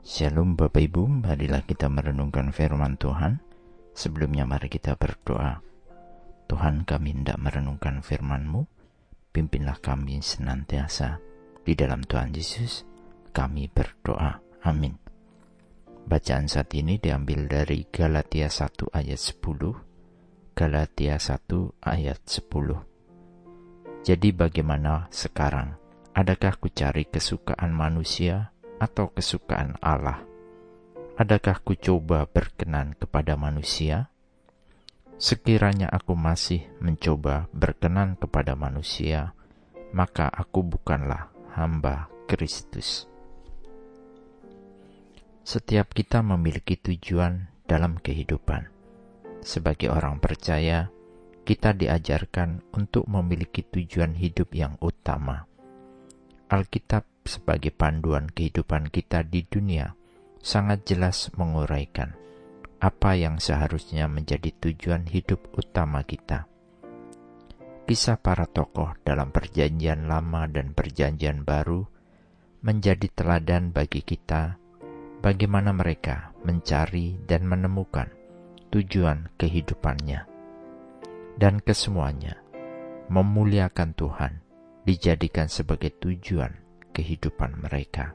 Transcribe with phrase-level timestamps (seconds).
[0.00, 3.36] Shalom Bapak Ibu, marilah kita merenungkan firman Tuhan.
[3.92, 5.60] Sebelumnya mari kita berdoa.
[6.48, 8.64] Tuhan kami hendak merenungkan firman-Mu,
[9.28, 11.20] pimpinlah kami senantiasa.
[11.60, 12.88] Di dalam Tuhan Yesus,
[13.36, 14.40] kami berdoa.
[14.64, 14.96] Amin.
[16.08, 20.56] Bacaan saat ini diambil dari Galatia 1 ayat 10.
[20.56, 24.08] Galatia 1 ayat 10.
[24.08, 25.76] Jadi bagaimana sekarang?
[26.16, 30.24] Adakah ku cari kesukaan manusia atau kesukaan Allah?
[31.20, 34.08] Adakah ku coba berkenan kepada manusia?
[35.20, 39.36] Sekiranya aku masih mencoba berkenan kepada manusia,
[39.92, 43.04] maka aku bukanlah hamba Kristus.
[45.44, 48.72] Setiap kita memiliki tujuan dalam kehidupan.
[49.44, 50.88] Sebagai orang percaya,
[51.44, 55.50] kita diajarkan untuk memiliki tujuan hidup yang utama.
[56.46, 59.94] Alkitab sebagai panduan kehidupan kita di dunia
[60.40, 62.16] sangat jelas menguraikan
[62.80, 66.48] apa yang seharusnya menjadi tujuan hidup utama kita.
[67.84, 71.84] Kisah para tokoh dalam Perjanjian Lama dan Perjanjian Baru
[72.64, 74.56] menjadi teladan bagi kita
[75.20, 78.08] bagaimana mereka mencari dan menemukan
[78.72, 80.24] tujuan kehidupannya,
[81.36, 82.40] dan kesemuanya
[83.10, 84.32] memuliakan Tuhan
[84.86, 88.14] dijadikan sebagai tujuan kehidupan mereka.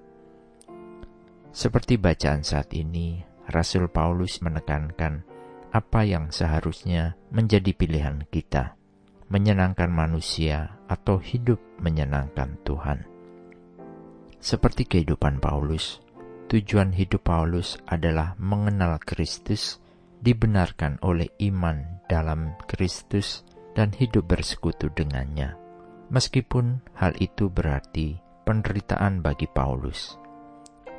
[1.56, 5.23] Seperti bacaan saat ini, Rasul Paulus menekankan
[5.72, 8.76] apa yang seharusnya menjadi pilihan kita,
[9.31, 13.08] menyenangkan manusia atau hidup menyenangkan Tuhan.
[14.40, 16.03] Seperti kehidupan Paulus,
[16.52, 19.80] tujuan hidup Paulus adalah mengenal Kristus,
[20.20, 25.59] dibenarkan oleh iman dalam Kristus, dan hidup bersekutu dengannya.
[26.08, 30.21] Meskipun hal itu berarti penderitaan bagi Paulus.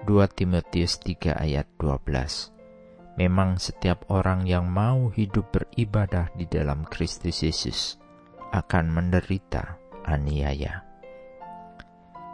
[0.02, 2.50] 2 Timotius 3 ayat 12
[3.16, 7.96] Memang setiap orang yang mau hidup beribadah di dalam Kristus Yesus
[8.50, 10.84] akan menderita aniaya.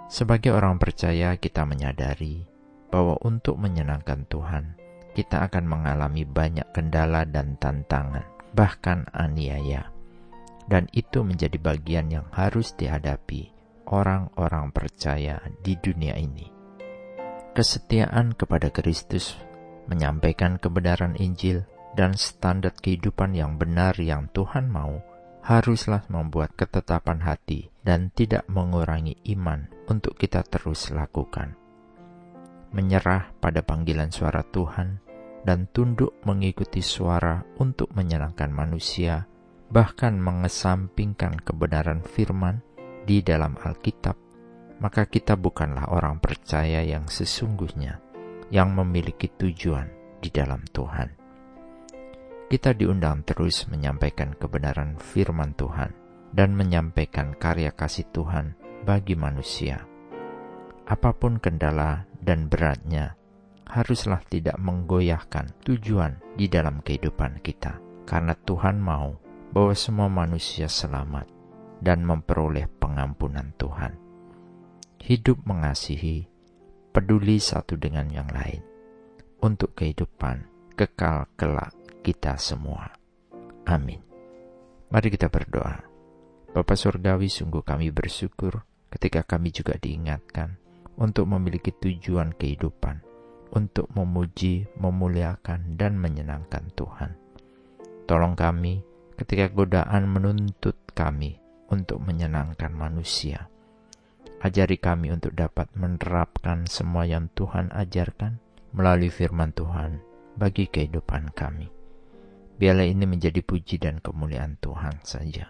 [0.09, 2.43] Sebagai orang percaya kita menyadari
[2.89, 4.75] bahwa untuk menyenangkan Tuhan,
[5.13, 8.25] kita akan mengalami banyak kendala dan tantangan,
[8.57, 9.93] bahkan aniaya.
[10.67, 13.62] Dan itu menjadi bagian yang harus dihadapi
[13.93, 16.49] orang-orang percaya di dunia ini.
[17.53, 19.37] Kesetiaan kepada Kristus
[19.85, 25.05] menyampaikan kebenaran Injil dan standar kehidupan yang benar yang Tuhan mau
[25.45, 31.53] haruslah membuat ketetapan hati dan tidak mengurangi iman untuk kita terus lakukan.
[32.73, 35.03] Menyerah pada panggilan suara Tuhan
[35.45, 39.29] dan tunduk mengikuti suara untuk menyenangkan manusia,
[39.69, 42.65] bahkan mengesampingkan kebenaran firman
[43.03, 44.15] di dalam Alkitab,
[44.79, 47.99] maka kita bukanlah orang percaya yang sesungguhnya,
[48.55, 49.91] yang memiliki tujuan
[50.23, 51.09] di dalam Tuhan.
[52.47, 55.91] Kita diundang terus menyampaikan kebenaran firman Tuhan
[56.37, 58.53] dan menyampaikan karya kasih Tuhan
[58.85, 59.89] bagi manusia.
[60.85, 63.17] Apa pun kendala dan beratnya,
[63.65, 69.17] haruslah tidak menggoyahkan tujuan di dalam kehidupan kita, karena Tuhan mau
[69.57, 71.32] bahwa semua manusia selamat
[71.83, 73.99] dan memperoleh pengampunan Tuhan.
[75.03, 76.31] Hidup mengasihi,
[76.95, 78.63] peduli satu dengan yang lain,
[79.43, 80.47] untuk kehidupan
[80.79, 81.75] kekal kelak
[82.07, 82.87] kita semua.
[83.67, 83.99] Amin.
[84.95, 85.83] Mari kita berdoa.
[86.55, 90.55] Bapa Surgawi, sungguh kami bersyukur ketika kami juga diingatkan
[90.95, 93.03] untuk memiliki tujuan kehidupan,
[93.51, 97.17] untuk memuji, memuliakan, dan menyenangkan Tuhan.
[98.07, 98.85] Tolong kami
[99.17, 101.42] ketika godaan menuntut kami
[101.73, 103.49] untuk menyenangkan manusia.
[104.45, 108.37] Ajari kami untuk dapat menerapkan semua yang Tuhan ajarkan
[108.77, 110.05] melalui firman Tuhan
[110.37, 111.73] bagi kehidupan kami.
[112.61, 115.49] Biarlah ini menjadi puji dan kemuliaan Tuhan saja.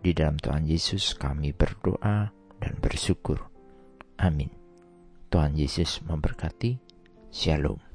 [0.00, 3.46] Di dalam Tuhan Yesus kami berdoa dan bersyukur.
[4.18, 4.50] Amin.
[5.30, 6.80] Tuhan Yesus memberkati.
[7.30, 7.89] Shalom.